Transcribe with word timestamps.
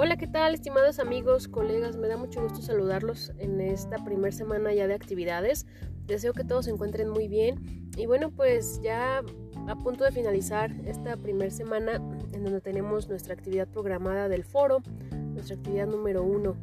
Hola, 0.00 0.16
¿qué 0.16 0.28
tal, 0.28 0.54
estimados 0.54 1.00
amigos, 1.00 1.48
colegas? 1.48 1.96
Me 1.96 2.06
da 2.06 2.16
mucho 2.16 2.40
gusto 2.40 2.62
saludarlos 2.62 3.32
en 3.36 3.60
esta 3.60 3.96
primera 4.04 4.30
semana 4.30 4.72
ya 4.72 4.86
de 4.86 4.94
actividades. 4.94 5.66
Deseo 6.06 6.34
que 6.34 6.44
todos 6.44 6.66
se 6.66 6.70
encuentren 6.70 7.08
muy 7.08 7.26
bien. 7.26 7.90
Y 7.96 8.06
bueno, 8.06 8.30
pues 8.30 8.80
ya 8.80 9.24
a 9.66 9.74
punto 9.74 10.04
de 10.04 10.12
finalizar 10.12 10.70
esta 10.84 11.16
primera 11.16 11.50
semana 11.50 11.94
en 12.32 12.44
donde 12.44 12.60
tenemos 12.60 13.08
nuestra 13.08 13.34
actividad 13.34 13.66
programada 13.66 14.28
del 14.28 14.44
foro, 14.44 14.82
nuestra 15.10 15.56
actividad 15.56 15.88
número 15.88 16.22
uno 16.22 16.54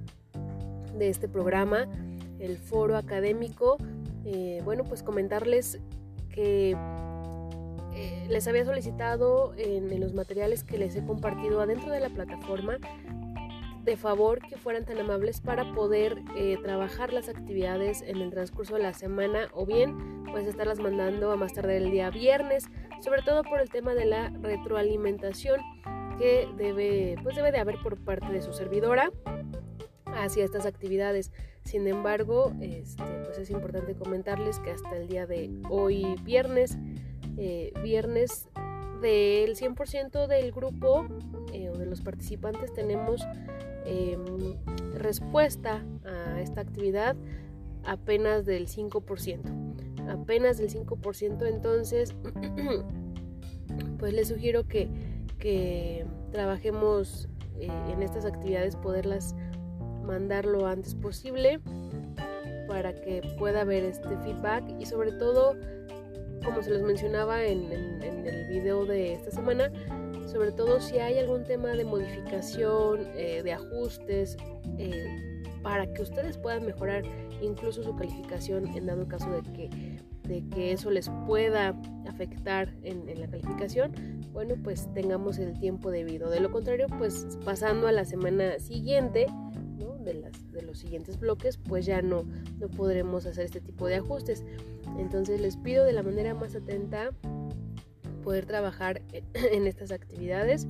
de 0.98 1.10
este 1.10 1.28
programa, 1.28 1.90
el 2.40 2.56
foro 2.56 2.96
académico. 2.96 3.76
Eh, 4.24 4.62
bueno, 4.64 4.86
pues 4.86 5.04
comentarles 5.04 5.82
que 6.30 6.74
eh, 7.96 8.28
les 8.30 8.48
había 8.48 8.64
solicitado 8.64 9.54
en, 9.58 10.00
los 10.00 10.14
materiales 10.14 10.64
que 10.64 10.78
les 10.78 10.96
he 10.96 11.06
compartido 11.06 11.60
adentro 11.60 11.92
de 11.92 12.00
la 12.00 12.10
plataforma 12.10 12.78
de 13.86 13.98
favor 13.98 14.40
que 14.40 14.58
fueran 14.58 14.84
tan 14.84 14.98
amables 14.98 15.42
para 15.42 15.72
poder 15.74 16.18
eh, 16.36 16.58
trabajar 16.62 17.14
las 17.14 17.30
actividades 17.30 18.02
en 18.02 18.18
el 18.18 18.32
transcurso 18.32 18.76
de 18.76 18.82
la 18.82 18.94
semana 18.94 19.48
o 19.54 19.66
bien 19.66 20.24
pues 20.32 20.48
estarlas 20.48 20.80
mandando 20.80 21.32
a 21.32 21.38
más 21.38 21.54
tarde 21.54 21.78
el 21.78 21.92
día 21.92 22.10
viernes, 22.10 22.66
sobre 23.02 23.22
todo 23.22 23.44
por 23.44 23.62
el 23.62 23.70
tema 23.70 23.94
de 23.94 24.06
la 24.06 24.30
retroalimentación 24.42 25.62
que 26.18 26.50
debe 26.58 27.16
pues 27.22 27.36
debe 27.36 27.52
de 27.52 27.60
haber 27.60 27.78
por 27.84 28.04
parte 28.04 28.32
de 28.32 28.42
su 28.42 28.54
servidora 28.54 29.12
hacia 30.06 30.44
estas 30.44 30.66
actividades. 30.66 31.32
Sin 31.64 31.88
embargo, 31.88 32.54
este, 32.62 33.04
pues 33.24 33.38
es 33.38 33.50
importante 33.52 33.96
comentarles 33.96 34.60
que 34.60 34.72
hasta 34.72 34.96
el 34.98 35.08
día 35.08 35.28
de 35.28 35.52
hoy 35.70 36.16
viernes, 36.24 36.78
eh, 37.38 37.72
viernes 37.84 38.48
del 39.02 39.56
100% 39.56 40.28
del 40.28 40.52
grupo 40.52 41.06
eh, 41.54 41.70
o 41.70 41.78
de 41.78 41.86
los 41.86 42.02
participantes 42.02 42.74
tenemos 42.74 43.22
Em, 43.86 44.56
respuesta 44.96 45.84
a 46.06 46.42
esta 46.42 46.62
actividad 46.62 47.16
apenas 47.84 48.46
del 48.46 48.68
5%. 48.68 49.42
Apenas 50.10 50.58
del 50.58 50.70
5%, 50.70 51.48
entonces, 51.48 52.16
pues 54.00 54.14
les 54.14 54.28
sugiero 54.28 54.68
que, 54.68 54.90
que 55.38 56.06
trabajemos 56.32 57.30
eh, 57.60 57.70
en 57.92 58.02
estas 58.02 58.26
actividades, 58.26 58.76
poderlas 58.76 59.36
mandar 60.04 60.46
lo 60.46 60.66
antes 60.66 60.96
posible 60.96 61.60
para 62.68 62.94
que 62.94 63.22
pueda 63.38 63.62
haber 63.62 63.84
este 63.84 64.18
feedback 64.18 64.64
y 64.80 64.86
sobre 64.86 65.12
todo, 65.12 65.56
como 66.44 66.64
se 66.64 66.72
los 66.72 66.82
mencionaba 66.82 67.44
en, 67.44 67.72
en 67.72 68.28
el 68.28 68.48
video 68.48 68.86
de 68.86 69.14
esta 69.14 69.32
semana, 69.32 69.72
sobre 70.26 70.52
todo 70.52 70.80
si 70.82 71.00
hay 71.00 71.18
algún 71.18 71.44
tema 71.44 71.70
de 71.70 71.86
modificación, 71.86 73.08
eh, 73.16 73.42
de 73.44 73.54
ajustes, 73.54 74.38
eh, 74.78 75.44
para 75.62 75.92
que 75.92 76.02
ustedes 76.02 76.38
puedan 76.38 76.66
mejorar 76.66 77.04
incluso 77.42 77.84
su 77.84 77.96
calificación 77.96 78.68
en 78.68 78.86
dado 78.86 79.08
caso 79.08 79.30
de 79.32 79.42
que, 79.52 79.70
de 80.28 80.48
que 80.50 80.72
eso 80.72 80.92
les 80.92 81.10
pueda 81.26 81.76
afectar 82.08 82.74
en, 82.84 83.20
la 83.20 83.28
calificación, 83.28 83.92
bueno, 84.32 84.56
pues 84.64 84.92
tengamos 84.94 85.40
el 85.40 85.58
tiempo 85.58 85.92
debido. 85.92 86.30
De 86.30 86.40
lo 86.40 86.52
contrario, 86.52 86.88
pues 86.98 87.38
pasando 87.44 87.88
a 87.88 87.92
la 87.92 88.06
semana 88.06 88.60
siguiente, 88.60 89.28
de, 90.06 90.14
las, 90.14 90.52
de 90.52 90.62
los 90.62 90.78
siguientes 90.78 91.20
bloques, 91.20 91.58
pues 91.58 91.86
ya 91.86 92.02
no, 92.02 92.26
no 92.60 92.70
podremos 92.70 93.26
hacer 93.26 93.46
este 93.46 93.60
tipo 93.60 93.88
de 93.88 93.96
ajustes. 93.96 94.46
Entonces 94.98 95.42
les 95.42 95.58
pido 95.58 95.84
de 95.84 95.94
la 95.94 96.04
manera 96.04 96.34
más 96.34 96.56
atenta 96.56 97.12
poder 98.26 98.46
trabajar 98.46 99.02
en 99.34 99.68
estas 99.68 99.92
actividades 99.92 100.68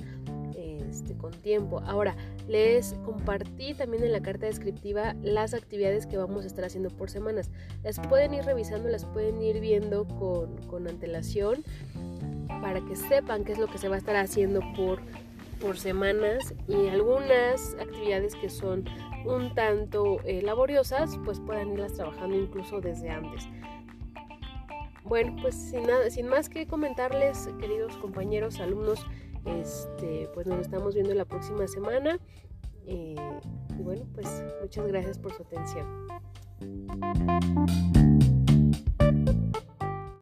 este, 0.96 1.14
con 1.16 1.32
tiempo. 1.32 1.80
Ahora, 1.80 2.14
les 2.46 2.94
compartí 3.04 3.74
también 3.74 4.04
en 4.04 4.12
la 4.12 4.22
carta 4.22 4.46
descriptiva 4.46 5.14
las 5.22 5.52
actividades 5.52 6.06
que 6.06 6.16
vamos 6.16 6.44
a 6.44 6.46
estar 6.46 6.64
haciendo 6.64 6.90
por 6.90 7.10
semanas. 7.10 7.50
Las 7.82 7.98
pueden 7.98 8.34
ir 8.34 8.44
revisando, 8.44 8.88
las 8.88 9.04
pueden 9.04 9.42
ir 9.42 9.60
viendo 9.60 10.06
con, 10.06 10.56
con 10.68 10.86
antelación 10.86 11.64
para 12.60 12.80
que 12.80 12.94
sepan 12.94 13.44
qué 13.44 13.52
es 13.52 13.58
lo 13.58 13.66
que 13.66 13.78
se 13.78 13.88
va 13.88 13.96
a 13.96 13.98
estar 13.98 14.16
haciendo 14.16 14.60
por, 14.76 15.00
por 15.60 15.78
semanas 15.78 16.54
y 16.68 16.88
algunas 16.88 17.74
actividades 17.80 18.36
que 18.36 18.48
son 18.48 18.84
un 19.24 19.54
tanto 19.54 20.18
eh, 20.24 20.40
laboriosas, 20.42 21.18
pues 21.24 21.40
puedan 21.40 21.72
irlas 21.72 21.94
trabajando 21.94 22.36
incluso 22.36 22.80
desde 22.80 23.10
antes. 23.10 23.48
Bueno, 25.06 25.36
pues 25.40 25.54
sin, 25.54 25.84
nada, 25.84 26.10
sin 26.10 26.26
más 26.26 26.48
que 26.48 26.66
comentarles, 26.66 27.48
queridos 27.60 27.96
compañeros, 27.98 28.58
alumnos, 28.58 29.06
este, 29.44 30.28
pues 30.34 30.46
nos 30.46 30.60
estamos 30.60 30.94
viendo 30.94 31.14
la 31.14 31.24
próxima 31.24 31.68
semana. 31.68 32.18
Eh, 32.86 33.14
y 33.78 33.82
bueno, 33.82 34.04
pues 34.14 34.42
muchas 34.60 34.86
gracias 34.88 35.18
por 35.18 35.32
su 35.32 35.42
atención. 35.42 36.06